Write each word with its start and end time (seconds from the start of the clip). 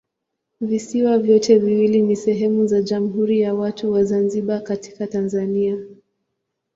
Visiwa 0.61 1.17
vyote 1.17 1.57
viwili 1.57 2.01
ni 2.01 2.15
sehemu 2.15 2.67
za 2.67 2.81
Jamhuri 2.81 3.39
ya 3.39 3.53
Watu 3.53 3.91
wa 3.91 4.03
Zanzibar 4.03 4.63
katika 4.63 5.07
Tanzania. 5.07 5.77